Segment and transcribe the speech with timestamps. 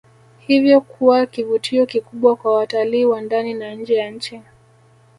[0.39, 4.41] Hivyo kuwa kivutio kikubwa kwa watalii wa ndani na nje ya nchi